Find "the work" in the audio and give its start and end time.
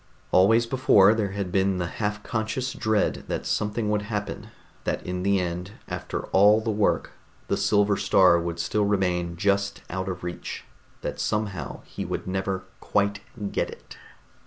6.59-7.11